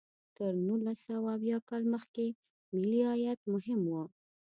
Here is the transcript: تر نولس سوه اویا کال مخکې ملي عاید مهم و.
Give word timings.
تر 0.37 0.51
نولس 0.67 0.99
سوه 1.07 1.29
اویا 1.37 1.57
کال 1.69 1.83
مخکې 1.93 2.25
ملي 2.77 3.01
عاید 3.09 3.39
مهم 3.53 3.81
و. 3.87 3.93